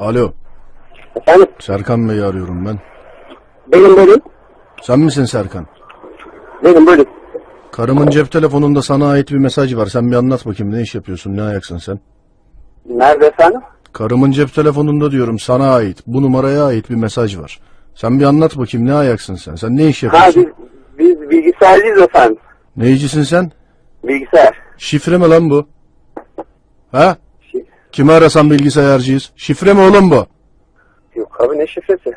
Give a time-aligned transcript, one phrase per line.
[0.00, 0.32] Alo.
[1.16, 1.46] Efendim?
[1.58, 2.78] Serkan Bey'i arıyorum ben.
[3.72, 4.22] Benim buyurun.
[4.82, 5.66] Sen misin Serkan?
[6.64, 7.06] Benim buyurun.
[7.72, 9.86] Karımın cep telefonunda sana ait bir mesaj var.
[9.86, 11.36] Sen bir anlat bakayım ne iş yapıyorsun?
[11.36, 12.00] Ne ayaksın sen?
[12.88, 13.60] Nerede efendim?
[13.92, 15.98] Karımın cep telefonunda diyorum sana ait.
[16.06, 17.60] Bu numaraya ait bir mesaj var.
[17.94, 19.54] Sen bir anlat bakayım ne ayaksın sen?
[19.54, 20.52] Sen ne iş Ha yapıyorsun?
[20.98, 22.36] biz, biz bilgisayarcıyız efendim.
[22.76, 23.52] Neycisin sen?
[24.04, 24.54] Bilgisayar.
[24.78, 25.68] Şifre mi lan bu?
[26.92, 27.16] Ha?
[27.92, 29.30] Kimi arasam bilgisayarcıyız.
[29.36, 30.26] Şifre mi oğlum bu?
[31.16, 32.12] Yok abi ne şifresi?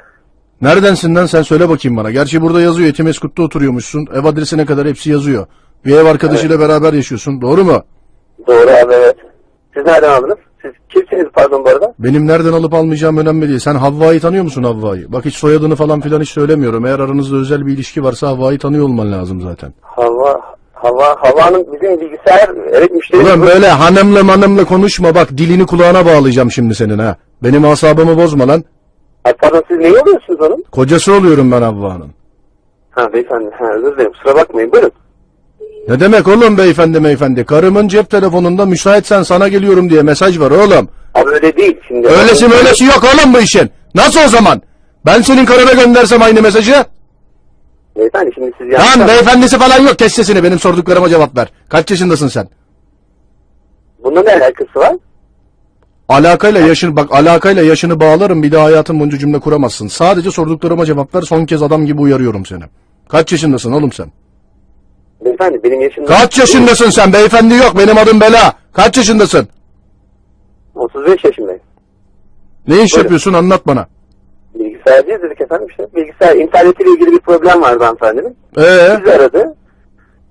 [0.61, 2.11] Neredensin lan sen söyle bakayım bana.
[2.11, 4.07] Gerçi burada yazıyor Etimeskut'ta oturuyormuşsun.
[4.13, 5.45] Ev adresine kadar hepsi yazıyor.
[5.85, 7.41] Bir ev arkadaşıyla beraber yaşıyorsun.
[7.41, 7.83] Doğru mu?
[8.47, 9.15] Doğru abi evet.
[9.73, 10.37] Siz nereden aldınız?
[10.61, 11.93] Siz kimsiniz pardon bu arada?
[11.99, 13.59] Benim nereden alıp almayacağım önemli değil.
[13.59, 15.11] Sen Havva'yı tanıyor musun Havva'yı?
[15.11, 16.85] Bak hiç soyadını falan filan hiç söylemiyorum.
[16.85, 19.73] Eğer aranızda özel bir ilişki varsa Havva'yı tanıyor olman lazım zaten.
[19.81, 20.41] Hava,
[20.83, 23.27] hava, havanın bizim bilgisayar evet müşterimiz.
[23.27, 27.15] Ulan böyle hanımla manımla konuşma bak dilini kulağına bağlayacağım şimdi senin ha.
[27.43, 28.63] Benim asabımı bozma lan.
[29.25, 30.63] Ay, pardon siz neyi oluyorsunuz onun?
[30.71, 32.11] Kocası oluyorum ben Havva'nın.
[32.91, 34.91] Ha beyefendi ha özür dilerim kusura bakmayın buyurun.
[35.87, 37.45] Ne demek oğlum beyefendi beyefendi?
[37.45, 40.89] Karımın cep telefonunda müsaitsen sana geliyorum diye mesaj var oğlum.
[41.13, 42.07] Abi öyle değil şimdi.
[42.07, 43.69] Öylesi öylesi yok oğlum bu işin.
[43.95, 44.61] Nasıl o zaman?
[45.05, 46.75] Ben senin karına göndersem aynı mesajı?
[47.97, 49.99] Beyefendi şimdi siz yanlış Lan beyefendisi falan yok.
[49.99, 51.47] Kes sesini benim sorduklarıma cevap ver.
[51.69, 52.47] Kaç yaşındasın sen?
[54.03, 54.95] Bununla ne alakası var?
[56.09, 59.87] Alakayla yaşını bak alakayla yaşını bağlarım bir daha hayatın boyunca cümle kuramazsın.
[59.87, 61.21] Sadece sorduklarıma cevap ver.
[61.21, 62.63] Son kez adam gibi uyarıyorum seni.
[63.09, 64.11] Kaç yaşındasın oğlum sen?
[65.25, 66.05] Beyefendi benim yaşım...
[66.05, 67.13] Kaç yaşındasın sen?
[67.13, 67.77] Beyefendi yok.
[67.77, 68.53] Benim adım Bela.
[68.73, 69.47] Kaç yaşındasın?
[70.75, 71.61] 35 yaşındayım.
[72.67, 73.87] Ne iş yapıyorsun anlat bana.
[74.85, 75.87] Bilgisayarcıyız dedik efendim işte.
[75.95, 78.37] Bilgisayar internetiyle ilgili bir problem vardı hanımefendinin.
[78.57, 78.99] Ee?
[79.01, 79.55] Bizi aradı.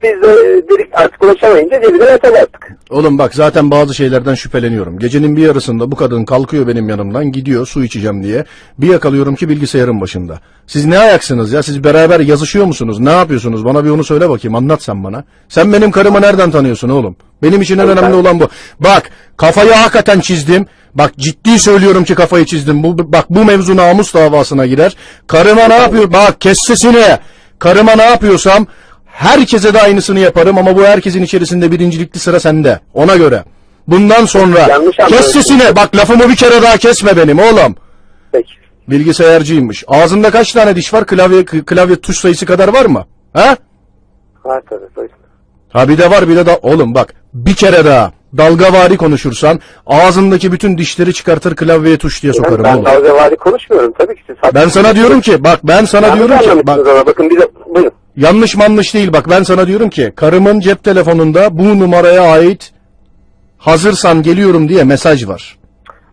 [0.02, 2.68] Biz de e, dedik artık ulaşamayınca cebine mesaj attık.
[2.90, 4.98] Oğlum bak zaten bazı şeylerden şüpheleniyorum.
[4.98, 8.44] Gecenin bir yarısında bu kadın kalkıyor benim yanımdan gidiyor su içeceğim diye.
[8.78, 10.40] Bir yakalıyorum ki bilgisayarın başında.
[10.66, 11.62] Siz ne ayaksınız ya?
[11.62, 13.00] Siz beraber yazışıyor musunuz?
[13.00, 13.64] Ne yapıyorsunuz?
[13.64, 14.54] Bana bir onu söyle bakayım.
[14.54, 15.24] Anlat sen bana.
[15.48, 17.16] Sen benim karımı nereden tanıyorsun oğlum?
[17.42, 18.48] Benim için en önemli ben- olan bu.
[18.80, 20.66] Bak kafayı hakikaten çizdim.
[20.94, 22.82] Bak ciddi söylüyorum ki kafayı çizdim.
[22.82, 24.96] Bu, bak bu mevzu namus davasına girer.
[25.26, 26.12] Karıma ne yapıyor?
[26.12, 27.18] Bak kes sesini.
[27.58, 28.66] Karıma ne yapıyorsam
[29.06, 32.80] herkese de aynısını yaparım ama bu herkesin içerisinde birincilikli sıra sende.
[32.94, 33.44] Ona göre.
[33.88, 35.76] Bundan sonra Yanlış kes sesini.
[35.76, 37.76] Bak lafımı bir kere daha kesme benim oğlum.
[38.32, 38.52] Peki.
[38.88, 39.84] Bilgisayarcıymış.
[39.86, 41.06] Ağzında kaç tane diş var?
[41.06, 43.06] Klavye klavye tuş sayısı kadar var mı?
[43.32, 43.56] Ha?
[44.44, 45.08] Var tabii.
[45.72, 50.52] Ha bir de var bir de da oğlum bak bir kere daha dalgavari konuşursan ağzındaki
[50.52, 52.84] bütün dişleri çıkartır klavyeye tuş diye sokarım ben oğlum.
[52.84, 56.50] dalgavari konuşmuyorum tabii ki siz Ben sana diyorum ki bak ben sana Yanlış diyorum ki
[56.50, 57.92] anlamışsınız bak ama bakın bize buyurun.
[58.16, 62.72] yanlış manlış değil bak ben sana diyorum ki karımın cep telefonunda bu numaraya ait
[63.58, 65.58] hazırsan geliyorum diye mesaj var.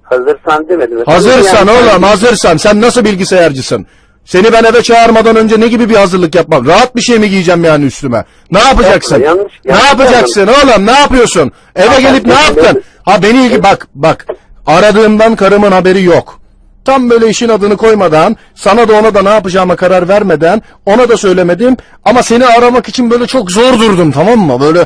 [0.02, 1.00] Hazırsan demedim.
[1.06, 3.86] Hazırsan Yani- oğlum hazırsan sen nasıl bilgisayarcısın?
[4.30, 6.66] Seni ben eve çağırmadan önce ne gibi bir hazırlık yapmam?
[6.68, 8.26] Rahat bir şey mi giyeceğim yani üstüme?
[8.52, 9.22] Ne yapacaksın?
[9.22, 10.86] yanlış- ne yanlış yapacaksın oğlum?
[10.86, 11.52] Ne yapıyorsun?
[11.76, 12.84] Eve Ya gelip ne yaptın?
[13.04, 14.26] Ha beni ilgi bak bak.
[14.68, 16.40] Aradığımdan karımın haberi yok.
[16.86, 21.18] Tam böyle işin adını koymadan, sana da ona da ne yapacağıma karar vermeden, ona da
[21.18, 21.78] söylemedim.
[22.06, 24.62] Ama seni aramak için böyle çok zor durdum tamam mı?
[24.62, 24.86] Böyle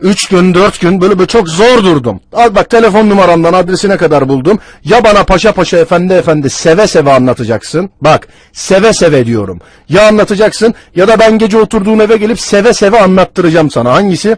[0.00, 2.20] üç gün, dört gün böyle, böyle çok zor durdum.
[2.32, 4.58] Al bak telefon numaramdan adresine kadar buldum.
[4.84, 7.90] Ya bana paşa paşa efendi efendi seve seve anlatacaksın.
[8.00, 9.60] Bak seve seve diyorum.
[9.88, 13.92] Ya anlatacaksın ya da ben gece oturduğun eve gelip seve seve anlattıracağım sana.
[13.92, 14.36] Hangisi?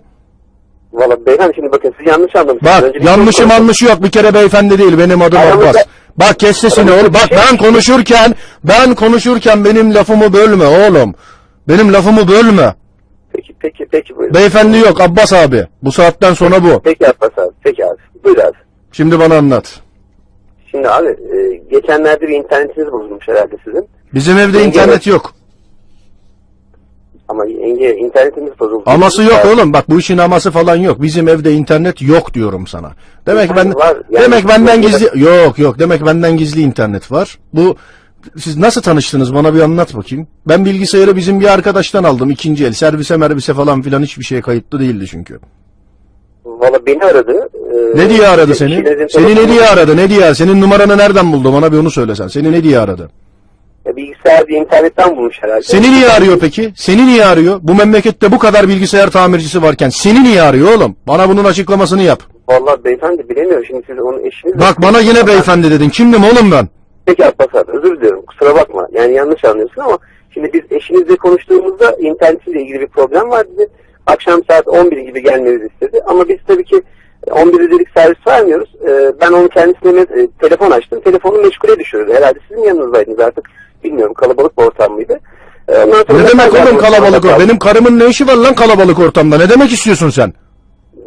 [0.92, 2.72] Valla beyefendi şimdi bakın siz yanlış anlamışsınız.
[2.74, 5.84] Bak Önce bir yanlışı soru- manlışı yok bir kere beyefendi değil benim adım Aramızda- Abbas.
[6.16, 8.34] Bak kes sesini oğlum bak ben konuşurken
[8.64, 11.14] ben konuşurken benim lafımı bölme oğlum.
[11.68, 12.74] Benim lafımı bölme.
[13.36, 14.34] Peki peki peki buyurun.
[14.34, 15.66] Beyefendi yok Abbas abi.
[15.82, 16.80] Bu saatten sonra bu.
[16.84, 17.52] Peki Abbas abi.
[17.64, 17.96] Peki abi.
[18.24, 18.56] Buyur abi.
[18.92, 19.80] Şimdi bana anlat.
[20.70, 23.88] Şimdi abi e, geçenlerde bir internetiniz bozulmuş herhalde sizin.
[24.14, 25.32] Bizim evde Yenge- internet yok.
[27.28, 28.82] Ama yenge internetiniz bozuldu.
[28.86, 29.52] Aması yok Var.
[29.52, 29.72] oğlum.
[29.72, 31.02] Bak bu işin aması falan yok.
[31.02, 32.92] Bizim evde internet yok diyorum sana.
[33.26, 35.78] Demek ben var, yani- demek benden gizli yok yok.
[35.78, 37.38] Demek benden gizli internet var.
[37.52, 37.76] Bu
[38.38, 40.26] siz nasıl tanıştınız bana bir anlat bakayım.
[40.48, 42.72] Ben bilgisayarı bizim bir arkadaştan aldım ikinci el.
[42.72, 45.38] Servise merbise falan filan hiçbir şeye kayıtlı değildi çünkü.
[46.44, 47.48] Valla beni aradı.
[47.94, 48.84] E, Ne diye aradı seni?
[49.10, 49.96] Seni ne diye aradı?
[49.96, 50.34] Ne diye?
[50.34, 51.52] Senin numaranı nereden buldu?
[51.52, 52.28] Bana bir onu söylesen.
[52.28, 53.10] Seni ne diye aradı?
[53.86, 55.62] Ya Bilgisayar bir internetten bulmuş herhalde.
[55.62, 56.72] Seni niye arıyor peki?
[56.76, 57.58] Seni niye arıyor?
[57.62, 60.96] Bu memlekette bu kadar bilgisayar tamircisi varken seni niye arıyor oğlum?
[61.08, 62.22] Bana bunun açıklamasını yap.
[62.48, 64.58] Valla beyefendi bilemiyorum şimdi siz onun eşiniz.
[64.60, 65.88] Bak bana yine beyefendi dedin.
[65.88, 66.68] Kimdim oğlum ben?
[67.06, 68.88] Peki Abbas abi özür diliyorum kusura bakma.
[68.92, 69.98] Yani yanlış anlıyorsun ama
[70.34, 73.68] şimdi biz eşinizle konuştuğumuzda internetle ilgili bir problem var dedi.
[74.06, 76.00] Akşam saat 11 gibi gelmenizi istedi.
[76.06, 76.82] Ama biz tabii ki
[77.30, 78.74] 11 üzerik servis vermiyoruz.
[78.88, 81.00] Ee, ben onun kendisine e, telefon açtım.
[81.00, 82.12] Telefonu meşgule düşürdü.
[82.14, 83.48] Herhalde sizin yanınızdaydınız artık.
[83.84, 85.20] Bilmiyorum kalabalık bir ortam mıydı?
[85.68, 87.40] Ee, Ne demek oğlum kalabalık o?
[87.40, 89.38] Benim karımın ne işi var lan kalabalık ortamda?
[89.38, 90.32] Ne demek istiyorsun sen?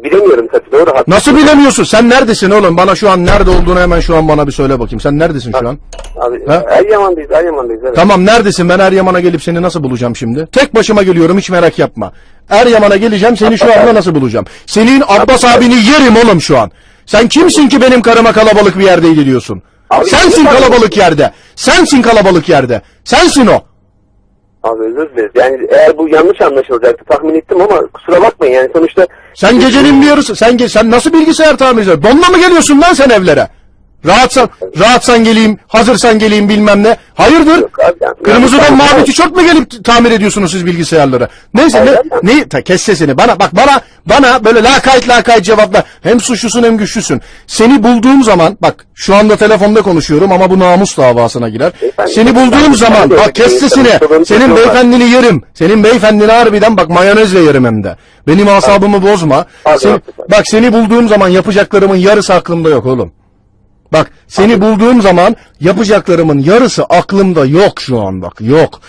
[0.04, 0.86] Bilemiyorum tabii doğru.
[0.90, 1.10] haklısın.
[1.10, 1.84] Nasıl bilemiyorsun?
[1.84, 2.76] Sen neredesin oğlum?
[2.76, 5.00] Bana şu an nerede olduğunu hemen şu an bana bir söyle bakayım.
[5.00, 5.78] Sen neredesin şu an?
[6.16, 6.64] Abi, Ha?
[6.70, 7.82] Eryaman'dayız, Eryaman'dayız.
[7.84, 7.96] Evet.
[7.96, 8.68] Tamam neredesin?
[8.68, 10.46] Ben Eryaman'a gelip seni nasıl bulacağım şimdi?
[10.52, 12.12] Tek başıma geliyorum hiç merak yapma.
[12.50, 14.46] Eryaman'a geleceğim seni şu anda nasıl bulacağım?
[14.66, 16.70] Senin Abbas abini yerim oğlum şu an.
[17.06, 19.62] Sen kimsin ki benim karıma kalabalık bir yerdeydi diyorsun?
[19.90, 21.32] Abi, Sensin kalabalık yerde.
[21.56, 22.82] Sensin kalabalık yerde.
[23.04, 23.60] Sensin o.
[24.62, 25.30] Abi özür dileriz.
[25.34, 30.06] Yani eğer bu yanlış anlaşılacaktı tahmin ettim ama kusura bakmayın yani sonuçta Sen gecenin bir
[30.06, 32.02] yarısı sen ge- sen nasıl bilgisayar tamir ediyorsun?
[32.02, 33.48] Donla mı geliyorsun lan sen evlere?
[34.06, 34.48] Rahatsan
[34.80, 36.96] rahatsan geleyim, hazırsan geleyim bilmem ne.
[37.14, 37.58] Hayırdır?
[37.60, 41.28] Yok abi, yani- Kırmızıdan mavi tişört mü gelip t- tamir ediyorsunuz siz bilgisayarları?
[41.54, 41.92] Neyse ne,
[42.22, 45.84] ne ta, kes sesini bana bak bana bana böyle lakayt lakayt cevapla.
[46.02, 47.20] Hem suçlusun hem güçlüsün.
[47.46, 51.72] Seni bulduğum zaman bak şu anda telefonda konuşuyorum ama bu namus davasına girer.
[51.82, 53.88] Beyefendi, Seni bulduğum ben- zaman bak kes ben- sesini.
[54.26, 55.42] Senin ben- beyefendini yerim.
[55.54, 57.96] Senin beyefendini harbiden bak mayonezle yerim hem de.
[58.26, 59.36] Benim asabımı bozma.
[59.64, 60.24] Abi, Seni- haklısın.
[60.30, 63.12] bak seni bulduğum zaman yapacaklarımın yarısı aklımda yok oğlum.
[63.92, 68.80] Bak seni bulduğum zaman yapacaklarımın yarısı aklımda yok şu an bak yok.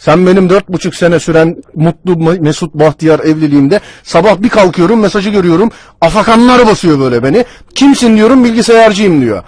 [0.00, 5.30] Sen benim dört buçuk sene süren mutlu me- mesut bahtiyar evliliğimde sabah bir kalkıyorum mesajı
[5.30, 5.70] görüyorum
[6.00, 7.44] afakanlar basıyor böyle beni.
[7.74, 9.42] Kimsin diyorum bilgisayarcıyım diyor.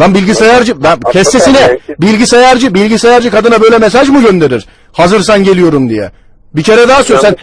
[0.00, 1.56] Lan bilgisayarcı ben kes sesini
[2.00, 4.66] bilgisayarcı bilgisayarcı kadına böyle mesaj mı gönderir?
[4.92, 6.10] Hazırsan geliyorum diye.
[6.54, 7.36] Bir kere daha söyle sen.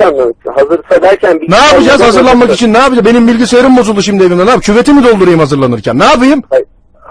[0.55, 3.05] Hazırsa derken ne yapacağız hazırlanmak için ne yapacağız?
[3.05, 4.63] Benim bilgisayarım bozuldu şimdi evimde ne yap?
[4.63, 5.99] Küveti mi doldurayım hazırlanırken?
[5.99, 6.43] Ne yapayım?
[6.49, 6.65] Hayır,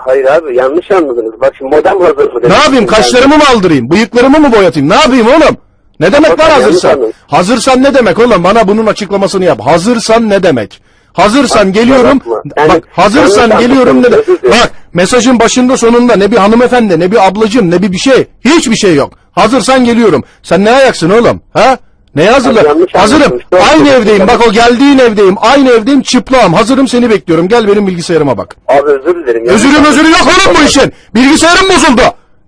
[0.09, 1.41] hayır abi yanlış anladınız.
[1.41, 2.41] Bak şimdi modem hazır mı?
[2.49, 2.87] Ne yapayım?
[2.87, 3.91] Kaşlarımı mı aldırayım?
[3.91, 4.89] Bıyıklarımı mı boyatayım?
[4.89, 5.57] Ne yapayım oğlum?
[6.01, 6.89] Ne demek Bak, lan yanlış hazırsan?
[6.93, 7.13] anladın.
[7.27, 8.45] Hazırsan ne demek oğlum?
[8.45, 9.61] Bana bunun açıklamasını yap.
[9.61, 10.83] Hazırsan ne demek?
[11.13, 12.19] Hazırsan geliyorum.
[12.21, 12.43] bakma.
[12.57, 14.51] Yani bak hazırsan yanlış geliyorum ne özür dilerim.
[14.51, 18.27] Bak mesajın başında sonunda ne bir hanımefendi ne bir ablacım ne bir bir şey.
[18.45, 19.13] Hiçbir şey yok.
[19.33, 20.25] Hazırsan geliyorum.
[20.43, 21.41] Sen ne ayaksın oğlum?
[21.53, 21.79] Ha?
[22.15, 22.63] Neye hazırla?
[22.93, 23.41] Hazırım.
[23.73, 24.27] Aynı evdeyim.
[24.27, 25.35] Bak o geldiğin evdeyim.
[25.41, 26.03] Aynı evdeyim.
[26.03, 26.55] Çıplağım.
[26.55, 27.49] Hazırım seni bekliyorum.
[27.49, 28.57] Gel benim bilgisayarıma bak.
[28.69, 29.47] Abi özür dilerim.
[29.47, 30.93] yanlış Özürüm özürü yok oğlum bu işin.
[31.15, 32.03] Bilgisayarım bozuldu.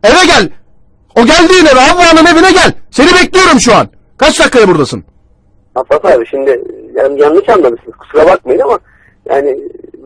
[0.05, 0.49] Eve gel.
[1.17, 2.73] O geldiğin eve Havva'nın evine gel.
[2.91, 3.89] Seni bekliyorum şu an.
[4.19, 5.05] Kaç dakikaya buradasın?
[5.77, 6.61] Abbas abi şimdi
[6.97, 7.97] yani yanlış anlamışsınız.
[7.97, 8.79] Kusura bakmayın ama
[9.31, 9.57] yani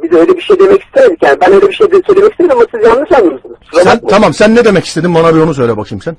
[0.03, 1.23] biz öyle bir şey demek istemedik.
[1.23, 3.57] Yani ben öyle bir şey de söylemek istemedim ama siz yanlış anlamışsınız.
[3.59, 4.09] Kusura Sen bakmayın.
[4.15, 6.17] tamam sen ne demek istedin bana bir onu söyle bakayım sen.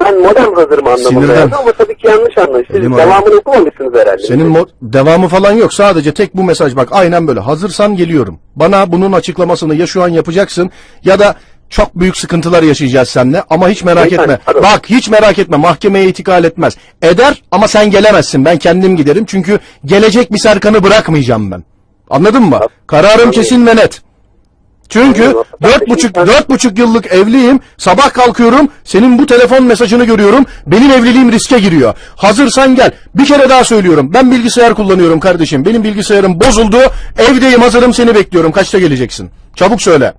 [0.00, 1.34] Ben modem hazırım anlamında Sinirden.
[1.40, 2.36] yazdım ama tabii ki yanlış.
[2.70, 4.22] Elim Devamını okumamışsınız herhalde.
[4.22, 5.74] Senin mo- devamı falan yok.
[5.74, 7.40] Sadece tek bu mesaj bak aynen böyle.
[7.40, 8.38] Hazırsan geliyorum.
[8.56, 10.70] Bana bunun açıklamasını ya şu an yapacaksın
[11.04, 11.34] ya da
[11.70, 14.38] çok büyük sıkıntılar yaşayacağız seninle ama hiç merak Beyefendi, etme.
[14.46, 14.62] pardon.
[14.62, 16.76] Bak hiç merak etme mahkemeye itikal etmez.
[17.02, 18.44] Eder ama sen gelemezsin.
[18.44, 21.64] Ben kendim giderim çünkü gelecek bir Serkan'ı bırakmayacağım ben.
[22.10, 22.60] Anladın mı?
[22.86, 24.02] Kararım kesin ve net.
[24.90, 27.60] Çünkü dört buçuk, dört buçuk yıllık evliyim.
[27.76, 28.68] Sabah kalkıyorum.
[28.84, 30.46] Senin bu telefon mesajını görüyorum.
[30.66, 31.94] Benim evliliğim riske giriyor.
[32.16, 32.90] Hazırsan gel.
[33.14, 34.10] Bir kere daha söylüyorum.
[34.14, 35.64] Ben bilgisayar kullanıyorum kardeşim.
[35.64, 36.76] Benim bilgisayarım bozuldu.
[37.18, 38.52] Evdeyim hazırım seni bekliyorum.
[38.52, 39.30] Kaçta geleceksin?
[39.56, 40.12] Çabuk söyle.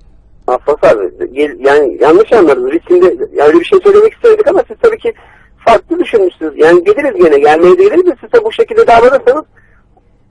[0.47, 2.71] Abbas abi gel- yani yanlış anladınız.
[2.71, 5.13] Biz şimdi yani öyle bir şey söylemek istemedik ama siz tabii ki
[5.65, 6.53] farklı düşünmüşsünüz.
[6.57, 9.45] Yani geliriz gene gelmeye de geliriz de siz de bu şekilde davranırsanız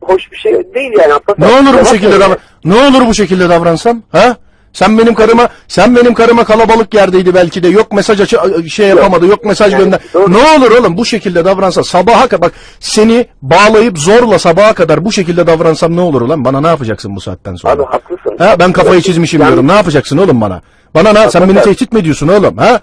[0.01, 3.49] hoş bir şey değil yani Abbas Ne olur bu şekilde davran Ne olur bu şekilde
[3.49, 4.03] davransam?
[4.13, 4.37] Ha?
[4.73, 8.39] Sen benim karıma sen benim karıma kalabalık yerdeydi belki de yok mesaj açı,
[8.71, 10.01] şey yapamadı yok mesaj Yani gönder.
[10.15, 10.33] doğru.
[10.33, 15.13] Ne olur oğlum bu şekilde davransa sabaha kadar bak seni bağlayıp zorla sabaha kadar bu
[15.13, 17.73] şekilde davransam ne olur ulan bana ne yapacaksın bu saatten sonra?
[17.73, 18.37] Abi haklısın.
[18.39, 19.69] Ha ben kafayı çizmişim Yani- diyorum.
[19.69, 20.63] Ne yapacaksın oğlum bana?
[20.95, 21.31] Bana ne?
[21.31, 22.57] Sen beni tehdit mi ediyorsun oğlum?
[22.57, 22.81] Ha?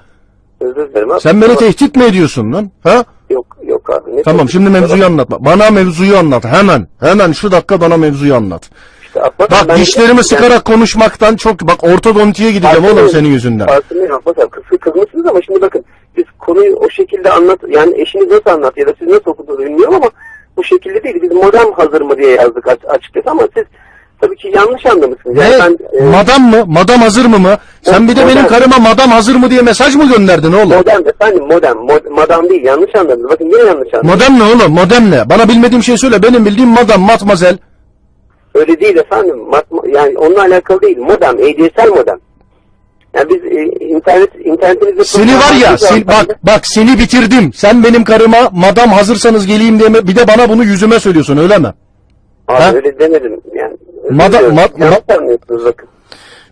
[0.61, 1.21] Özür dilerim abi.
[1.21, 2.71] Sen beni tehdit mi ediyorsun lan?
[2.83, 3.03] Ha?
[3.29, 4.17] Yok yok abi.
[4.17, 5.27] Ne Tamam şimdi mevzuyu anlat.
[5.29, 6.45] Bana mevzuyu anlat.
[6.45, 6.87] Hemen.
[6.99, 8.69] Hemen şu dakika bana mevzuyu anlat.
[9.21, 13.65] Abbas Bak ben- dişlerimi yani- sıkarak konuşmaktan çok bak ortodontiye gideceğim oğlum senin yüzünden.
[13.67, 14.49] Farkındayım Abbas abi.
[14.49, 18.87] Kız, kızmışsınız ama şimdi bakın siz konuyu o şekilde anlat yani eşiniz nasıl anlat ya
[18.87, 20.09] da siz nasıl okudunuz bilmiyorum ama
[20.57, 21.15] bu şekilde değil.
[21.21, 23.63] Biz modem hazır mı diye yazdık aç- açıkçası ama siz
[24.21, 25.37] tabii ki yanlış anlamışsınız.
[25.37, 25.59] Yani Ne?
[25.59, 26.63] ben e, Madam mı?
[26.67, 27.57] Madam hazır mı mı?
[27.81, 30.77] Sen bir de benim karıma madam hazır mı diye mesaj mı gönderdin oğlum?
[30.77, 33.29] modem efendim modem mod, madam değil yanlış anladınız.
[33.29, 34.13] Bakın yine yanlış anladınız.
[34.15, 34.71] Modem ne oğlum?
[34.73, 35.29] Modem ne?
[35.29, 36.23] Bana bilmediğim şey söyle.
[36.23, 37.57] Benim bildiğim madam, matmazel.
[38.57, 39.35] Öyle değil efendim.
[39.93, 40.97] Yani onunla alakalı değil.
[40.97, 42.19] Modem, ADSL modem.
[43.13, 47.53] Yani biz e, internet internetimizde Seni var ya, sen, bak bak seni bitirdim.
[47.53, 51.73] Sen benim karıma madam hazırsanız geleyim diye bir de bana bunu yüzüme söylüyorsun öyle mi?
[52.47, 52.71] Abi Ha?
[52.73, 53.77] öyle demedim yani.
[54.11, 55.87] Madam- ma- ma- bakın.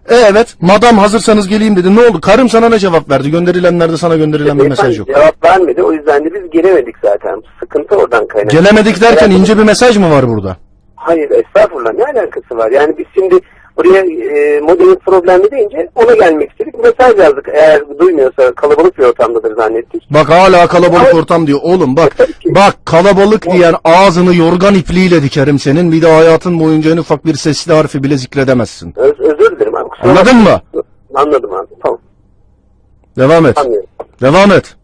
[0.09, 1.95] E, evet, madam hazırsanız geleyim dedi.
[1.95, 2.21] Ne oldu?
[2.21, 3.31] Karım sana ne cevap verdi?
[3.31, 5.07] Gönderilenlerde sana gönderilen bir mesaj yok.
[5.07, 5.83] Cevap vermedi.
[5.83, 7.41] O yüzden de biz gelemedik zaten.
[7.59, 8.57] Sıkıntı oradan kaynaklı.
[8.57, 10.57] Gelemedik derken ince bir mesaj mı var burada?
[11.05, 12.71] Hayır estağfurullah ne alakası var?
[12.71, 13.39] Yani biz şimdi
[13.77, 16.79] buraya e, modemin problemli deyince ona gelmek istedik.
[16.79, 17.49] Mesaj yazdık.
[17.53, 20.03] Eğer duymuyorsa kalabalık bir ortamdadır zannettik.
[20.09, 21.59] Bak hala kalabalık Ama- ortam diyor.
[21.63, 25.91] Oğlum bak bak kalabalık diyen ağzını yorgan ipliğiyle dikerim senin.
[25.91, 28.93] Bir de hayatın boyunca en ufak bir sesli harfi bile zikredemezsin.
[28.97, 29.89] Öz, özür dilerim abi.
[29.89, 30.61] kusura Anladın mı?
[31.13, 31.67] Anladım abi.
[31.83, 31.99] Tamam.
[33.17, 33.57] Devam et.
[33.57, 33.89] Anlıyorum.
[34.21, 34.75] Devam et.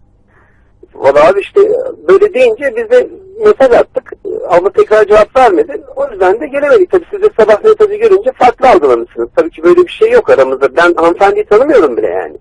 [0.96, 1.60] Valla abi işte
[2.08, 3.10] böyle deyince biz de
[3.46, 4.14] mesaj attık.
[4.52, 5.82] Abla tekrar cevap vermedi.
[5.96, 6.92] O yüzden de gelemedik.
[6.92, 9.30] Tabii siz de sabah mesajı görünce farklı algılamışsınız.
[9.36, 10.76] Tabii ki böyle bir şey yok aramızda.
[10.76, 12.38] Ben hanımefendiyi tanımıyorum bile yani.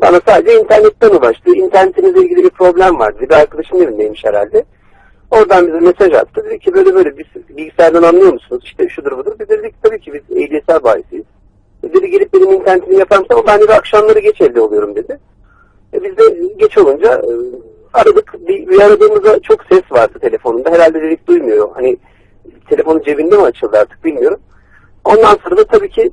[0.00, 1.50] Bana sadece internetten ulaştı.
[1.54, 3.18] İnternetinizle ilgili bir problem vardı.
[3.20, 4.64] Bir arkadaşım evindeymiş herhalde.
[5.30, 6.44] Oradan bize mesaj attı.
[6.44, 8.62] Dedi ki böyle böyle biz bilgisayardan anlıyor musunuz?
[8.64, 9.32] İşte şudur budur.
[9.40, 11.24] Biz de dedik tabii ki biz ehliyetsel bahisiyiz.
[11.82, 15.18] E Dedi gelip benim internetimi yapar ben de akşamları geç evde oluyorum dedi.
[15.94, 17.32] E biz de geç olunca e,
[17.94, 18.34] aradık.
[18.48, 20.70] Bir, bir aradığımızda çok ses vardı telefonunda.
[20.70, 21.68] Herhalde dedik duymuyor.
[21.74, 21.96] Hani
[22.68, 24.40] telefonu cebinde mi açıldı artık bilmiyorum.
[25.04, 26.10] Ondan sonra da tabii ki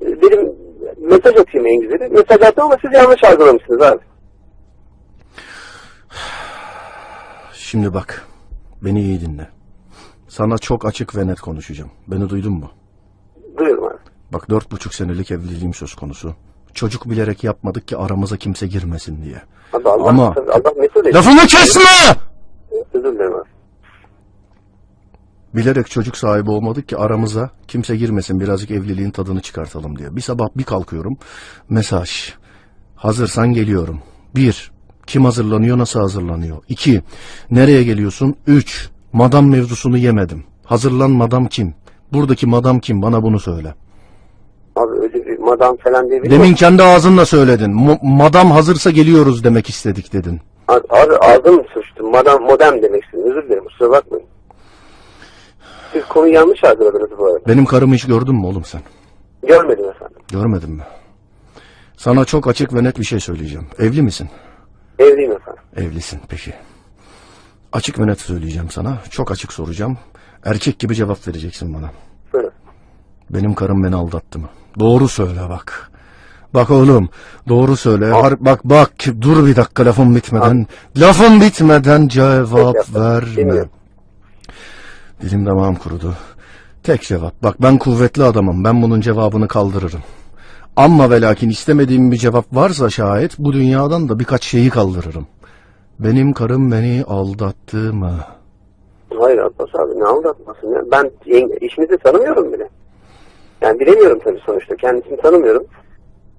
[0.00, 0.52] e, dedim
[0.98, 2.08] mesaj atayım en güzeli.
[2.08, 4.00] Mesaj attım ama siz yanlış algılamışsınız abi.
[7.52, 8.26] Şimdi bak.
[8.84, 9.48] Beni iyi dinle.
[10.28, 11.90] Sana çok açık ve net konuşacağım.
[12.06, 12.70] Beni duydun mu?
[13.58, 13.96] Duyuyorum abi.
[14.32, 16.34] Bak dört buçuk senelik evliliğim söz konusu.
[16.74, 19.42] Çocuk bilerek yapmadık ki aramıza kimse girmesin diye.
[19.72, 20.34] Abi Allah, Ama- Allah.
[21.14, 21.82] Lafımı kesme!
[22.94, 23.48] Özür dilerim abi.
[25.54, 30.16] Bilerek çocuk sahibi olmadık ki aramıza kimse girmesin birazcık evliliğin tadını çıkartalım diye.
[30.16, 31.18] Bir sabah bir kalkıyorum.
[31.68, 32.34] Mesaj.
[32.96, 34.00] Hazırsan geliyorum.
[34.34, 34.72] Bir.
[35.06, 36.58] Kim hazırlanıyor nasıl hazırlanıyor?
[36.68, 37.02] İki.
[37.50, 38.36] Nereye geliyorsun?
[38.46, 38.88] Üç.
[39.12, 40.44] Madam mevzusunu yemedim.
[40.64, 41.74] Hazırlan madam kim?
[42.12, 43.02] Buradaki madam kim?
[43.02, 43.74] Bana bunu söyle.
[44.76, 45.09] Abi öyle
[45.40, 47.98] madam falan diye Demin kendi ağzınla söyledin.
[48.02, 50.40] Madam hazırsa geliyoruz demek istedik dedin.
[50.68, 52.04] Abi, abi ağzım suçtu.
[52.10, 53.24] Madam modem demek istedim.
[53.30, 53.64] Özür dilerim.
[53.64, 54.26] Kusura bakmayın.
[55.92, 57.48] Siz konuyu yanlış algıladınız bu arada.
[57.48, 58.80] Benim karımı hiç gördün mü oğlum sen?
[59.46, 60.16] Görmedim efendim.
[60.32, 60.82] Görmedin mi?
[61.96, 63.66] Sana çok açık ve net bir şey söyleyeceğim.
[63.78, 64.28] Evli misin?
[64.98, 65.62] Evliyim efendim.
[65.76, 66.54] Evlisin peki.
[67.72, 68.98] Açık ve net söyleyeceğim sana.
[69.10, 69.98] Çok açık soracağım.
[70.44, 71.90] Erkek gibi cevap vereceksin bana.
[72.32, 72.52] Buyurun.
[73.30, 74.48] Benim karım beni aldattı mı?
[74.78, 75.90] Doğru söyle bak.
[76.54, 77.08] Bak oğlum
[77.48, 78.04] doğru söyle.
[78.04, 80.66] Har- bak bak dur bir dakika lafım bitmeden.
[80.96, 83.64] Lafım bitmeden cevap verme.
[85.22, 86.14] Dilim damağım kurudu.
[86.82, 87.42] Tek cevap.
[87.42, 88.64] Bak ben kuvvetli adamım.
[88.64, 90.00] Ben bunun cevabını kaldırırım.
[90.76, 95.26] Ama ve lakin istemediğim bir cevap varsa şayet bu dünyadan da birkaç şeyi kaldırırım.
[95.98, 98.14] Benim karım beni aldattı mı?
[99.20, 100.82] Hayır Abbas abi ne aldatmasın ya.
[100.92, 101.10] Ben
[101.60, 102.68] eşinizi tanımıyorum bile.
[103.60, 104.76] Yani bilemiyorum tabii sonuçta.
[104.76, 105.66] Kendisini tanımıyorum.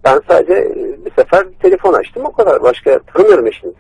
[0.03, 2.63] Ben sadece e, bir sefer telefon açtım o kadar.
[2.63, 3.77] Başka tanımıyorum eşinizi.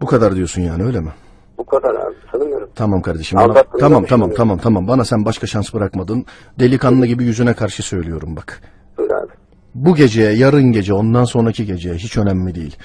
[0.00, 1.10] Bu kadar diyorsun yani öyle mi?
[1.58, 2.68] Bu kadar abi tanımıyorum.
[2.74, 3.38] Tamam kardeşim.
[3.38, 4.88] Bana, Aldattığını tamam da tamam tamam tamam.
[4.88, 6.26] Bana sen başka şans bırakmadın.
[6.58, 8.60] Delikanlı gibi yüzüne karşı söylüyorum bak.
[8.98, 9.32] Buyur abi.
[9.74, 12.76] Bu geceye, yarın gece, ondan sonraki gece hiç önemli değil.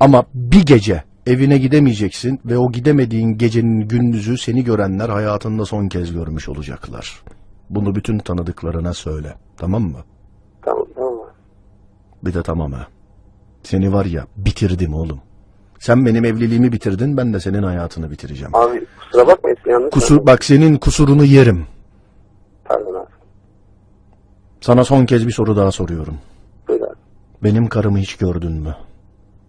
[0.00, 6.12] Ama bir gece evine gidemeyeceksin ve o gidemediğin gecenin gündüzü seni görenler hayatında son kez
[6.12, 7.22] görmüş olacaklar.
[7.70, 9.34] Bunu bütün tanıdıklarına söyle.
[9.56, 9.98] Tamam mı?
[10.62, 11.18] Tamam tamam.
[12.22, 12.86] Bir de tamam ha.
[13.62, 15.20] Seni var ya bitirdim oğlum.
[15.78, 18.54] Sen benim evliliğimi bitirdin ben de senin hayatını bitireceğim.
[18.54, 19.90] Abi kusura bakmayın yanlış.
[19.90, 21.66] Kusur, bak senin kusurunu yerim.
[22.64, 23.06] Pardon abi.
[24.60, 26.18] Sana son kez bir soru daha soruyorum.
[26.68, 26.94] Buyur abi.
[27.44, 28.76] Benim karımı hiç gördün mü?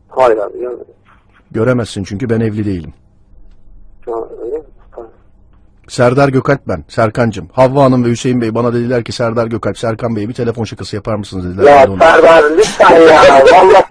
[0.09, 0.85] Hayır abi görmedim.
[1.51, 2.93] Göremezsin çünkü ben evli değilim.
[4.07, 4.63] Öyle mi?
[5.87, 7.49] Serdar Gökalp ben, Serkancım.
[7.53, 10.95] Havva Hanım ve Hüseyin Bey bana dediler ki Serdar Gökalp, Serkan Bey'e bir telefon şakası
[10.95, 11.71] yapar mısınız dediler.
[11.71, 13.83] Ya Ben de onu- Serdar lütfen ya valla.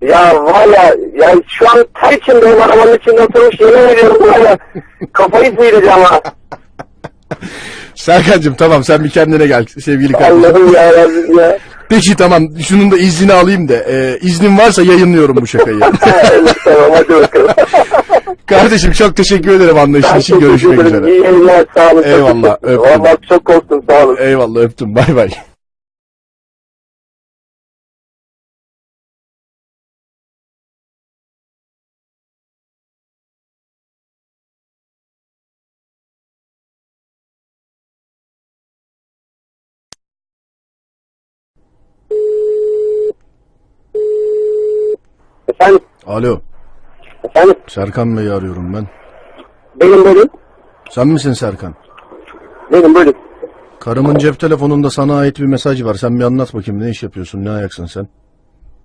[0.00, 4.58] Ya valla ya şu an ter içindeyim arabanın içinde oturmuş yemin ediyorum valla.
[5.12, 6.20] Kafayı sıyıracağım ha.
[7.94, 10.44] Serkancım tamam sen bir kendine gel sevgili kardeşim.
[10.44, 11.58] Allah'ım ya Rabbim ya.
[11.90, 15.80] Peki tamam şunun da iznini alayım da e, iznin varsa yayınlıyorum bu şakayı.
[16.64, 17.48] Tamam hadi bakalım.
[18.46, 20.86] kardeşim çok teşekkür ederim anlayışın için görüşmek ederim.
[20.96, 21.10] üzere.
[21.12, 22.02] İyi yayınlar sağ olun.
[22.02, 22.78] Eyvallah, öptüm.
[22.78, 24.16] Vallahi çok korktum sağ olun.
[24.20, 25.30] Eyvallah öptüm bay bay.
[45.60, 46.40] Efendim, Alo
[47.24, 47.54] efendim.
[47.66, 48.86] Serkan Bey'i arıyorum ben.
[49.80, 50.28] Benim bölüm.
[50.90, 51.74] Sen misin Serkan?
[52.72, 53.14] Benim bölüm.
[53.80, 55.94] Karımın cep telefonunda sana ait bir mesaj var.
[55.94, 58.08] Sen bir anlat bakayım ne iş yapıyorsun ne ayaksın sen?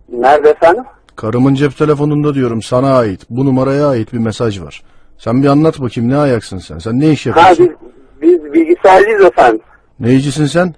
[0.10, 0.84] Nerede efendim?
[1.15, 4.84] Karımın cep telefonunda diyorum sana ait bu numaraya ait bir mesaj var.
[5.17, 6.77] Sen bir anlat bakayım ne ayaksın sen?
[6.77, 7.75] Sen ne iş Ha yapıyorsun?
[8.22, 9.62] biz, biz bilgisayarcıyız efendim.
[10.00, 10.75] Neycisin sen?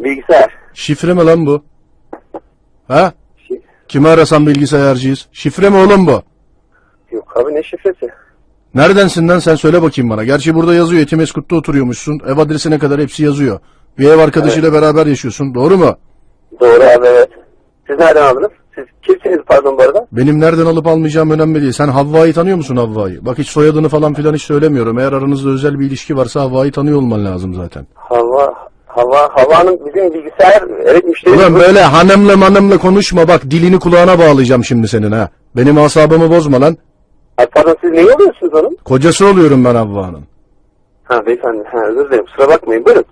[0.00, 0.50] Bilgisayar.
[0.74, 1.62] Şifre mi lan bu?
[2.88, 3.12] Ha?
[3.88, 5.26] Kimi arasan bilgisayarcıyız.
[5.32, 6.22] Şifre mi oğlum bu?
[7.12, 8.08] Yok abi ne şifresi?
[8.74, 10.24] Neredensin lan sen söyle bakayım bana.
[10.24, 12.20] Gerçi burada yazıyor Etimeskut'ta oturuyormuşsun.
[12.26, 13.60] Ev adresine kadar hepsi yazıyor.
[13.98, 15.54] Bir ev arkadaşıyla beraber yaşıyorsun.
[15.54, 15.96] Doğru mu?
[16.60, 17.28] Doğru abi evet.
[17.86, 18.50] Siz nereden aldınız?
[18.74, 20.06] Siz kimsiniz pardon bu arada?
[20.12, 21.72] Benim nereden alıp almayacağım önemli değil.
[21.72, 23.26] Sen Havva'yı tanıyor musun Havva'yı?
[23.26, 24.98] Bak hiç soyadını falan filan hiç söylemiyorum.
[24.98, 27.86] Eğer aranızda özel bir ilişki varsa Havva'yı tanıyor olman lazım zaten.
[27.94, 28.54] Hava,
[28.98, 31.40] hava, havanın bizim bilgisayar evet müşterimiz.
[31.40, 35.28] Ulan böyle hanımla manımla konuşma bak dilini kulağına bağlayacağım şimdi senin ha.
[35.56, 36.76] Benim asabımı bozma lan.
[37.38, 38.76] Ay, pardon siz ne oluyorsunuz onun?
[38.84, 40.24] Kocası oluyorum ben Havva'nın.
[41.04, 43.04] Ha beyefendi ha özür dilerim kusura bakmayın buyurun.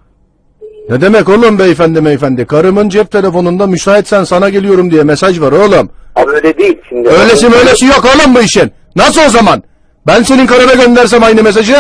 [0.91, 2.47] Ne demek oğlum beyefendi beyefendi?
[2.47, 5.91] Karımın cep telefonunda müsaitsen sana geliyorum diye mesaj var oğlum.
[6.17, 7.09] Abi öyle değil şimdi.
[7.09, 8.73] Öylesi öylesi yok oğlum bu işin.
[8.97, 9.63] Nasıl o zaman?
[10.07, 11.77] Ben senin karına göndersem aynı mesajı?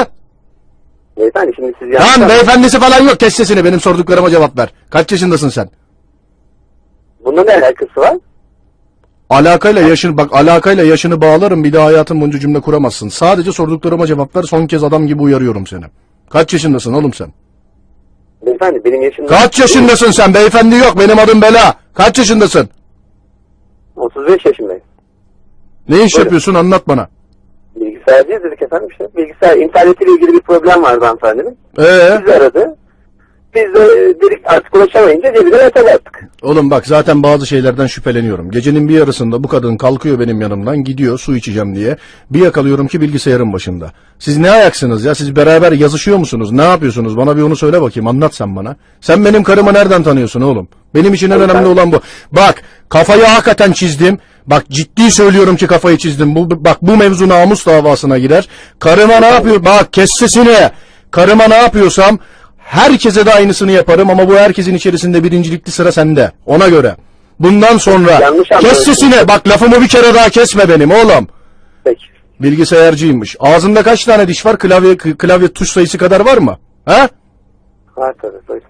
[1.18, 3.20] Beyefendi şimdi siz yanlış Lan beyefendisi falan yok.
[3.20, 4.68] Kes sesini benim sorduklarıma cevap ver.
[4.90, 5.70] Kaç yaşındasın sen?
[7.25, 8.16] Bunda ne alakası var?
[9.30, 13.08] Alakayla yaşını bak alakayla yaşını bağlarım bir daha hayatın boyunca cümle kuramazsın.
[13.08, 14.42] Sadece sorduklarıma cevap ver.
[14.42, 15.85] Son kez adam gibi uyarıyorum seni.
[16.30, 17.32] Kaç yaşındasın oğlum sen?
[18.46, 19.26] Beyefendi benim yaşım...
[19.26, 20.35] Kaç yaşındasın sen?
[20.35, 20.99] Beyefendi yok.
[20.99, 21.75] Benim adım Bela.
[21.94, 22.68] Kaç yaşındasın?
[23.96, 24.82] 35 yaşındayım.
[25.88, 26.25] Ne iş Buyurun.
[26.25, 27.08] yapıyorsun anlat bana.
[28.06, 29.08] Bilgisayarcıyız dedik efendim işte.
[29.16, 31.58] Bilgisayar internetiyle ilgili bir problem vardı hanımefendinin.
[31.78, 32.76] Ee, Bizi aradı.
[33.54, 36.20] Biz de e, dedik artık ulaşamayınca cebine mesaj attık.
[36.42, 38.50] oğlum bak zaten bazı şeylerden şüpheleniyorum.
[38.50, 41.96] Gecenin bir yarısında bu kadın kalkıyor benim yanımdan gidiyor su içeceğim diye.
[42.30, 43.92] Bir yakalıyorum ki bilgisayarın başında.
[44.18, 45.14] Siz ne ayaksınız ya?
[45.14, 46.52] Siz beraber yazışıyor musunuz?
[46.52, 47.16] Ne yapıyorsunuz?
[47.16, 48.06] Bana bir onu söyle bakayım.
[48.06, 48.76] Anlat sen bana.
[49.00, 50.68] Sen benim karımı nereden tanıyorsun oğlum?
[50.94, 52.00] Benim için en önemli olan bu.
[52.32, 54.18] Bak kafayı hakikaten çizdim.
[54.46, 56.34] Bak ciddi söylüyorum ki kafayı çizdim.
[56.34, 58.48] Bu bak bu mevzu namus davasına girer.
[58.78, 59.64] Karıma ne yapıyor?
[59.64, 60.70] Bak kes sesini.
[61.10, 62.18] Karıma ne yapıyorsam
[62.58, 66.32] herkese de aynısını yaparım ama bu herkesin içerisinde birincilikli sıra sende.
[66.46, 66.96] Ona göre.
[67.40, 68.82] Bundan sonra Yanlış kes anlıyorsun.
[68.85, 69.28] sesini.
[69.28, 71.28] Bak lafımı bir kere daha kesme benim oğlum.
[71.85, 72.04] Peki.
[72.40, 73.37] Bilgisayarcıymış.
[73.40, 74.59] Ağzında kaç tane diş var?
[74.59, 76.59] Klavye klavye tuş sayısı kadar var mı?
[76.85, 77.09] Ha?
[77.96, 78.37] Var tabii.
[78.48, 78.66] buyurun.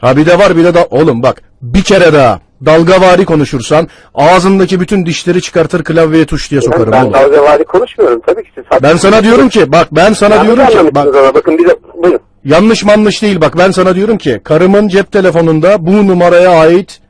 [0.00, 4.80] Ha bir de var bir de da oğlum bak bir kere daha dalgavari konuşursan ağzındaki
[4.80, 7.12] bütün dişleri çıkartır klavyeye tuş diye sokarım ben oğlum.
[7.12, 8.64] dalgavari konuşmuyorum tabii ki siz.
[8.82, 11.68] Ben sana diyorum ki bak ben sana Yanlış diyorum ki anlamışsınız bak ama bakın bir
[11.68, 12.20] de buyurun.
[12.44, 17.00] yanlış manlış değil bak ben sana diyorum ki karımın cep telefonunda bu numaraya ait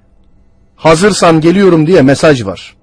[0.77, 2.77] hazırsan geliyorum diye mesaj var.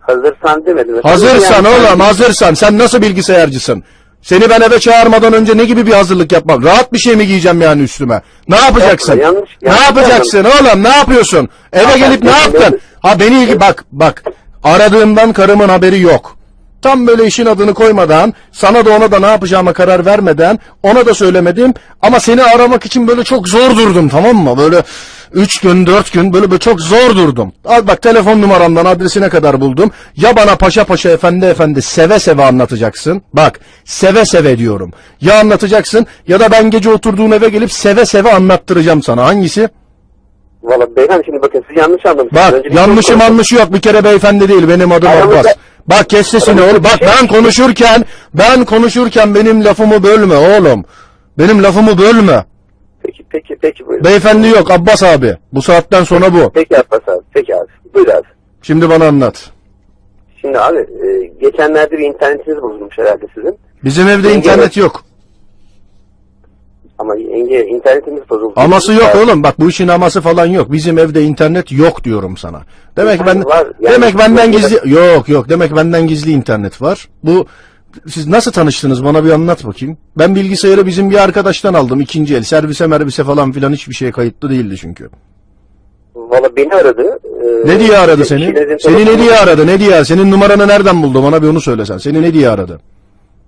[0.00, 0.96] Hazırsan demedim.
[1.02, 3.84] Hazırsan oğlum hazırsan sen nasıl bilgisayarcısın?
[4.22, 6.64] Seni ben eve çağırmadan önce ne gibi bir hazırlık yapmam?
[6.64, 8.22] Rahat bir şey mi giyeceğim yani üstüme?
[8.48, 9.12] Ne yapacaksın?
[9.12, 10.84] Yapma, yanlış- ne yanlış yapacaksın oğlum?
[10.84, 11.48] Ne yapıyorsun?
[11.72, 12.80] Eve Ya gelip ne yaptın?
[13.00, 14.24] Ha beni ilgi bak bak.
[14.64, 16.36] Aradığımdan karımın haberi yok.
[16.82, 21.14] Tam böyle işin adını koymadan, sana da ona da ne yapacağıma karar vermeden, ona da
[21.14, 21.74] söylemedim.
[22.02, 24.58] Ama seni aramak için böyle çok zor durdum tamam mı?
[24.58, 24.82] Böyle
[25.32, 27.52] üç gün, dört gün böyle, böyle çok zor durdum.
[27.64, 29.90] Al bak telefon numaramdan adresine kadar buldum.
[30.16, 33.22] Ya bana paşa paşa efendi efendi seve seve anlatacaksın.
[33.32, 34.92] Bak seve seve diyorum.
[35.20, 39.24] Ya anlatacaksın ya da ben gece oturduğun eve gelip seve seve anlattıracağım sana.
[39.24, 39.68] Hangisi?
[40.62, 42.42] Valla beyefendi şimdi bakın siz yanlış anlamışsınız.
[42.42, 45.54] Bak Öncelikle yanlışı bunu- manlışı yok bir kere beyefendi değil benim adım Aramızda- Abbas.
[45.86, 50.84] Bak kes sesini oğlum bak ben konuşurken ben konuşurken benim lafımı bölme oğlum.
[51.38, 52.44] Benim lafımı bölme.
[53.08, 54.04] Peki peki peki buyurun.
[54.04, 55.36] Beyefendi yok Abbas abi.
[55.52, 56.50] Bu saatten sonra bu.
[56.54, 57.24] Peki Abbas abi.
[57.34, 57.66] Peki abi.
[57.94, 58.26] Buyur abi.
[58.62, 59.50] Şimdi bana anlat.
[60.40, 63.58] Şimdi abi e, geçenlerde bir internetiniz bozulmuş herhalde sizin.
[63.84, 65.04] Bizim evde Yenge- internet yok.
[66.98, 68.52] Ama yenge internetiniz bozuldu.
[68.56, 69.42] Aması yok Var- oğlum.
[69.42, 70.72] Bak bu işin aması falan yok.
[70.72, 72.62] Bizim evde internet yok diyorum sana.
[72.96, 75.48] Demek ben Var, yani- demek benden gizli yok yok.
[75.48, 77.08] Demek benden gizli internet var.
[77.24, 77.46] Bu
[78.10, 79.96] siz nasıl tanıştınız bana bir anlat bakayım.
[80.18, 82.42] Ben bilgisayarı bizim bir arkadaştan aldım ikinci el.
[82.42, 85.08] Servise merbise falan filan hiçbir şeye kayıtlı değildi çünkü.
[86.14, 87.18] Valla beni aradı.
[87.64, 88.80] E, Ne diye aradı eşinizin seni?
[88.80, 89.66] Seni ne diye aradı?
[89.66, 90.04] Ne diye?
[90.04, 91.22] Senin numaranı nereden buldu?
[91.22, 91.98] Bana bir onu söylesen.
[91.98, 92.80] Seni ne diye aradı?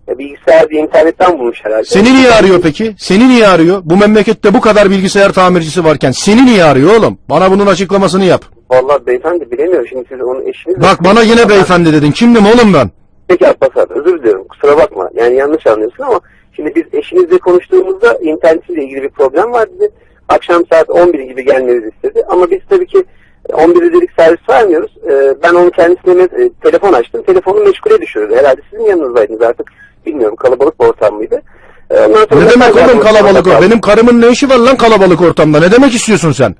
[0.08, 1.84] Ya Bilgisayar bir internetten bulmuş herhalde.
[1.84, 2.94] Seni niye arıyor peki?
[2.98, 3.82] Seni niye arıyor?
[3.84, 7.18] Bu memlekette bu kadar bilgisayar tamircisi varken seni niye arıyor oğlum?
[7.30, 8.44] Bana bunun açıklamasını yap.
[8.70, 9.86] Valla beyefendi bilemiyorum.
[9.88, 10.80] Şimdi siz onun eşiniz...
[10.82, 12.12] Bak bana yine beyefendi dedin.
[12.12, 12.90] Kimdim oğlum ben?
[13.30, 14.44] Peki Abbas özür diliyorum.
[14.48, 15.10] Kusura bakma.
[15.14, 16.20] Yani yanlış anlıyorsun ama
[16.56, 19.90] şimdi biz eşinizle konuştuğumuzda internetle ilgili bir problem var dedi.
[20.28, 22.22] Akşam saat 11 gibi gelmenizi istedi.
[22.28, 23.04] Ama biz tabii ki
[23.48, 24.96] 11'de dedik servis vermiyoruz.
[25.10, 27.22] Ee, ben onun kendisine e, telefon açtım.
[27.22, 28.34] Telefonu meşgule düşürdü.
[28.36, 29.66] Herhalde sizin yanınızdaydınız artık.
[30.06, 31.42] Bilmiyorum kalabalık bir ortam mıydı.
[31.90, 33.62] Sonra Ne demek oğlum kalabalık o?
[33.62, 35.60] Benim karımın ne işi var lan kalabalık ortamda?
[35.60, 36.54] Ne demek istiyorsun sen?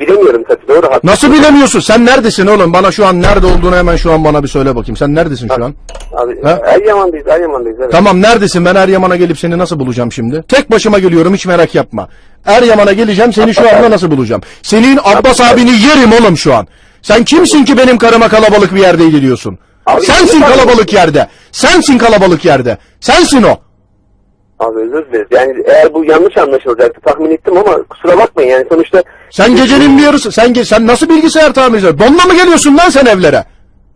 [0.00, 0.86] Bilemiyorum tabii doğru.
[0.86, 1.00] haklısın.
[1.08, 1.80] Nasıl bilemiyorsun?
[1.80, 2.72] Sen neredesin oğlum?
[2.72, 4.96] Bana şu an nerede olduğunu hemen şu an bana bir söyle bakayım.
[4.96, 5.74] Sen neredesin şu an?
[6.12, 6.60] Abi Ha?
[6.66, 7.92] Eryaman'dayız Eryaman'dayız evet.
[7.92, 8.64] Tamam neredesin?
[8.64, 10.42] Ben Eryaman'a gelip seni nasıl bulacağım şimdi?
[10.48, 12.08] Tek başıma geliyorum hiç merak yapma.
[12.46, 14.42] Eryaman'a geleceğim seni şu anda nasıl bulacağım?
[14.62, 16.66] Senin Abbas abini yerim oğlum şu an.
[17.02, 19.58] Sen kimsin ki benim karıma kalabalık bir yerde gidiyorsun?
[19.86, 21.28] Abi, Sensin kalabalık yerde.
[21.52, 22.78] Sensin kalabalık yerde.
[23.00, 23.56] Sensin o.
[24.58, 25.26] Abi özür dileriz.
[25.30, 30.02] Yani eğer bu yanlış anlaşılacaktı tahmin ettim ama kusura bakmayın yani sonuçta Sen gecenin bir
[30.02, 31.98] yarısı sen ge- sen nasıl bilgisayar tamir ediyorsun?
[32.00, 33.44] Donla mı geliyorsun lan sen evlere?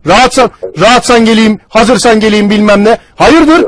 [0.07, 2.97] Rahatsan rahatsan geleyim, hazırsan geleyim bilmem ne.
[3.15, 3.65] Hayırdır?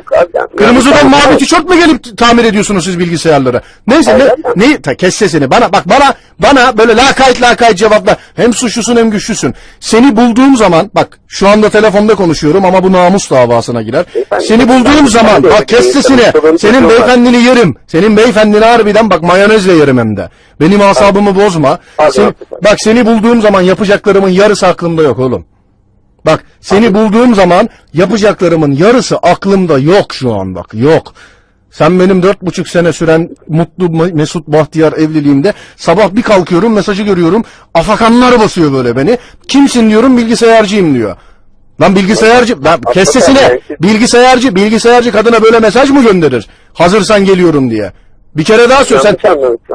[0.58, 3.62] Kırmızıdan yani- mavi tişört mü gelip tamir ediyorsunuz siz bilgisayarları?
[3.88, 5.52] Neyse ne, ne ta, kes sesini.
[5.52, 8.17] Bana bak bana bana böyle lakayt lakayt cevapla.
[8.36, 9.54] Hem suçlusun hem güçlüsün.
[9.80, 14.06] Seni bulduğum zaman bak şu anda telefonda konuşuyorum ama bu namus davasına girer.
[14.48, 16.32] Seni bulduğum ben- zaman bak kes sesini.
[16.60, 17.76] Senin beyefendini yerim.
[17.88, 20.30] Senin beyefendini harbiden bak mayonezle yerim hem de.
[20.62, 21.80] Benim asabımı bozma.
[21.98, 22.36] Haklısın.
[22.63, 25.45] bak seni bulduğum zaman yapacaklarımın yarısı aklımda yok oğlum.
[26.26, 31.14] Bak seni bulduğum zaman yapacaklarımın yarısı aklımda yok şu an bak yok.
[31.72, 37.44] Sen benim dört buçuk sene süren mutlu mesut bahtiyar evliliğimde sabah bir kalkıyorum mesajı görüyorum
[37.74, 39.18] afakanlar basıyor böyle beni.
[39.48, 41.16] Kimsin diyorum bilgisayarcıyım diyor.
[41.82, 43.38] Lan bilgisayarcı ben, kes sesini
[43.82, 46.48] bilgisayarcı bilgisayarcı kadına böyle mesaj mı gönderir?
[46.74, 47.92] Hazırsan geliyorum diye.
[48.36, 49.18] Bir kere daha söyle sen.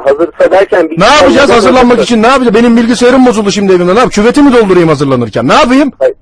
[0.05, 2.55] Hazırsa derken ne yapacağız hazırlanmak için ne yapacağız?
[2.55, 4.11] Benim bilgisayarım bozuldu şimdi evimde ne yapayım?
[4.11, 5.93] Küveti mi doldurayım hazırlanırken ne yapayım?
[5.99, 6.15] Hayır,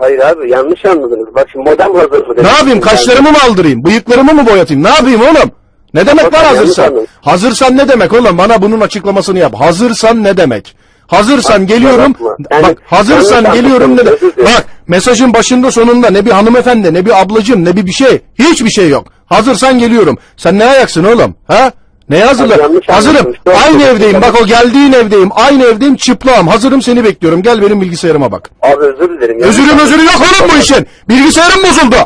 [0.00, 1.34] hayır abi yanlış anladınız.
[1.34, 2.34] Bak şimdi modem hazır mı?
[2.42, 2.80] Ne yapayım?
[2.80, 3.84] Kaşlarımı mı aldırayım?
[3.84, 4.82] Bıyıklarımı mı boyatayım?
[4.84, 5.50] Ne yapayım oğlum?
[5.94, 6.84] Ne demek Bakın, lan yanlış hazırsan?
[6.84, 7.06] anladın.
[7.20, 8.38] Hazırsan ne demek oğlum?
[8.38, 9.54] Bana bunun açıklamasını yap.
[9.54, 10.76] Hazırsan ne demek?
[11.06, 12.12] Hazırsan Bak, geliyorum.
[12.14, 12.36] bakma.
[12.50, 14.10] Yani bak hazırsan yanlış geliyorum ne anladın, de.
[14.10, 14.50] özür dilerim.
[14.56, 18.20] Bak mesajın başında sonunda ne bir hanımefendi ne bir ablacım ne bir bir şey.
[18.38, 19.06] Hiçbir şey yok.
[19.26, 20.18] Hazırsan geliyorum.
[20.36, 21.34] Sen ne ayaksın oğlum?
[21.46, 21.72] Ha?
[22.08, 22.56] Neye hazırla?
[22.56, 23.16] Yanlış Hazırım.
[23.16, 23.36] anladın.
[23.66, 24.22] Aynı çok evdeyim.
[24.22, 25.28] Bak o geldiğin evdeyim.
[25.34, 25.96] Aynı evdeyim.
[25.96, 26.48] Çıplağım.
[26.48, 27.42] Hazırım seni bekliyorum.
[27.42, 28.50] Gel benim bilgisayarıma bak.
[28.62, 29.38] Abi özür dilerim.
[29.40, 29.84] yanlış Özürü anladın.
[29.86, 30.86] özürü yok oğlum bu işin.
[31.08, 31.96] Bilgisayarım bozuldu.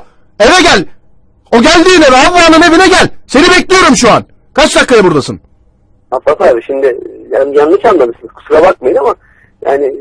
[0.41, 0.85] Eve gel.
[1.53, 3.09] O geldiğin eve Havva'nın evine gel.
[3.27, 4.25] Seni bekliyorum şu an.
[4.55, 5.41] Kaç dakikaya buradasın?
[6.13, 6.97] Abbas abi şimdi
[7.33, 8.33] yani yanlış anlamışsınız.
[8.33, 9.15] Kusura bakmayın ama
[9.67, 9.95] yani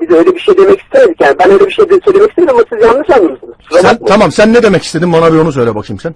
[0.00, 1.20] biz öyle bir şey demek istemedik.
[1.20, 3.54] Yani ben öyle bir şey de söylemek istemedim ama siz yanlış anlamışsınız.
[3.58, 4.06] Kusura Sen bakmayın.
[4.12, 6.14] tamam sen ne demek istedin bana bir onu söyle bakayım sen.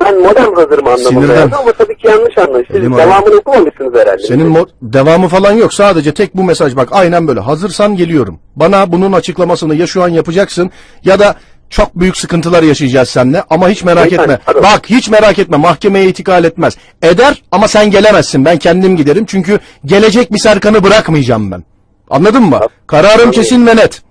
[0.00, 1.34] Ben modem hazırım anlamında Sinirden.
[1.40, 2.66] yazdım ama tabii ki yanlış anlamış.
[2.68, 4.22] Siz Elim devamını okumamışsınız herhalde.
[4.22, 5.74] Senin mo- devamı falan yok.
[5.74, 7.40] Sadece tek bu mesaj bak aynen böyle.
[7.40, 8.38] Hazırsan geliyorum.
[8.56, 10.70] Bana bunun açıklamasını ya şu an yapacaksın
[11.04, 11.34] ya da
[11.70, 14.40] çok büyük sıkıntılar yaşayacağız seninle ama hiç merak Beyefendi, etme.
[14.46, 14.62] pardon.
[14.62, 15.56] Bak hiç merak etme.
[15.56, 16.76] Mahkemeye itikal etmez.
[17.02, 18.44] Eder ama sen gelemezsin.
[18.44, 19.24] Ben kendim giderim.
[19.26, 21.64] Çünkü gelecek bir Serkan'ı bırakmayacağım ben.
[22.10, 22.60] Anladın mı?
[22.86, 24.02] Kararım kesin ve net.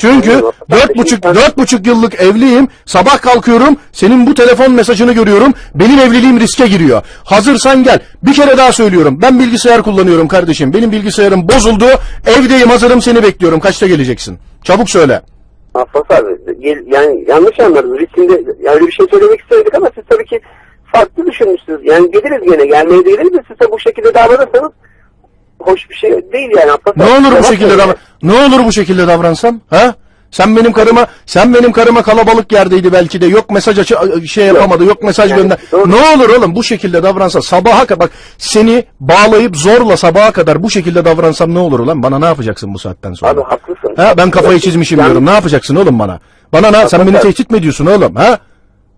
[0.00, 2.68] Çünkü dört buçuk, dört buçuk yıllık evliyim.
[2.84, 3.76] Sabah kalkıyorum.
[3.92, 5.54] Senin bu telefon mesajını görüyorum.
[5.74, 7.02] Benim evliliğim riske giriyor.
[7.24, 7.98] Hazırsan gel.
[8.22, 9.18] Bir kere daha söylüyorum.
[9.22, 10.72] Ben bilgisayar kullanıyorum kardeşim.
[10.74, 11.86] Benim bilgisayarım bozuldu.
[12.26, 13.60] Evdeyim hazırım seni bekliyorum.
[13.60, 14.38] Kaçta geleceksin?
[14.64, 15.22] Çabuk söyle.
[15.74, 17.98] Abbas abi gel- yani yanlış anladınız.
[17.98, 18.32] Biz şimdi
[18.62, 20.40] yani öyle bir şey söylemek istemedik ama siz tabii ki
[20.92, 21.80] farklı düşünmüşsünüz.
[21.84, 24.72] Yani geliriz gene gelmeye de geliriz de siz de bu şekilde davranırsanız
[25.60, 29.06] hoş bir şey değil yani Abbas Ne olur bu şekilde davran Ne olur bu şekilde
[29.06, 29.60] davransam?
[29.70, 29.94] Ha?
[30.30, 33.96] Sen benim karıma sen benim karıma kalabalık yerdeydi belki de yok mesaj açı
[34.28, 35.58] şey yapamadı yok mesaj Yani gönder.
[35.72, 35.90] doğru.
[35.90, 40.70] Ne olur oğlum bu şekilde davransa sabaha kadar bak seni bağlayıp zorla sabaha kadar bu
[40.70, 43.30] şekilde davransam ne olur ulan bana ne yapacaksın bu saatten sonra?
[43.32, 43.94] Abi haklısın.
[43.96, 45.26] Ha ben kafayı çizmişim Yani- diyorum.
[45.26, 46.20] Ne yapacaksın oğlum bana?
[46.52, 46.88] Bana ne?
[46.88, 48.14] Sen beni tehdit mi ediyorsun oğlum?
[48.14, 48.38] Ha?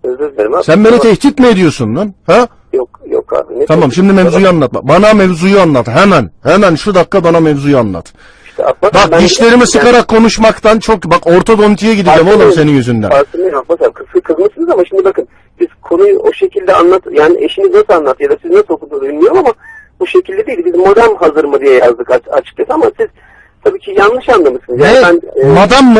[0.05, 0.65] Özür dilerim abi.
[0.65, 2.15] Sen beni tehdit mi ediyorsun lan?
[2.27, 2.49] Ha?
[2.73, 3.01] Yok
[3.35, 3.61] abi.
[3.61, 4.73] Ne Tamam şimdi mevzuyu anlat.
[4.83, 5.89] Bana mevzuyu anlat.
[5.89, 6.31] Hemen.
[6.43, 8.13] Hemen şu dakika bana mevzuyu anlat.
[8.47, 12.53] İşte Abbas Bak ben- dişlerimi sıkarak konuşmaktan çok bak ortodontiye gideceğim oğlum Farkındayım.
[12.55, 13.11] senin yüzünden.
[13.11, 13.93] Farkındayım Abbas abi.
[13.93, 15.29] Kız, kızmışsınız ama şimdi bakın
[15.61, 19.39] biz konuyu o şekilde anlat yani eşiniz nasıl anlat ya da siz nasıl okudunuz bilmiyorum
[19.39, 19.53] ama
[20.01, 20.63] bu şekilde değil.
[20.65, 23.07] Biz modem hazır mı diye yazdık aç- açıkçası ama siz
[23.65, 24.81] tabii ki yanlış anlamışsınız.
[24.81, 25.03] Yani Ne?
[25.03, 25.91] ben, e, Madam mı?